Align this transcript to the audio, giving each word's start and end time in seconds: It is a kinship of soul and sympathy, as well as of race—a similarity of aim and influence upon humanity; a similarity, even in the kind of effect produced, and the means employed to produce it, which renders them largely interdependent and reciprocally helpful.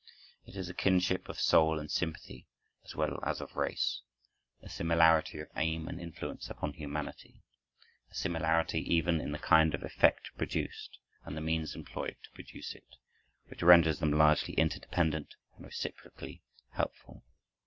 It 0.47 0.55
is 0.55 0.67
a 0.67 0.73
kinship 0.73 1.29
of 1.29 1.39
soul 1.39 1.77
and 1.77 1.91
sympathy, 1.91 2.47
as 2.83 2.95
well 2.95 3.19
as 3.21 3.39
of 3.39 3.55
race—a 3.55 4.67
similarity 4.67 5.37
of 5.37 5.49
aim 5.55 5.87
and 5.87 6.01
influence 6.01 6.49
upon 6.49 6.73
humanity; 6.73 7.43
a 8.09 8.15
similarity, 8.15 8.79
even 8.95 9.21
in 9.21 9.31
the 9.31 9.37
kind 9.37 9.75
of 9.75 9.83
effect 9.83 10.31
produced, 10.39 10.97
and 11.23 11.37
the 11.37 11.39
means 11.41 11.75
employed 11.75 12.15
to 12.23 12.31
produce 12.31 12.73
it, 12.73 12.95
which 13.49 13.61
renders 13.61 13.99
them 13.99 14.11
largely 14.13 14.55
interdependent 14.55 15.35
and 15.55 15.65
reciprocally 15.67 16.41
helpful. 16.71 17.23